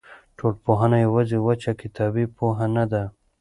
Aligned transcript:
ټولنپوهنه 0.37 0.97
یوازې 1.05 1.37
وچه 1.41 1.71
کتابي 1.81 2.25
پوهه 2.37 2.67
نه 2.75 2.85
ده. 2.91 3.03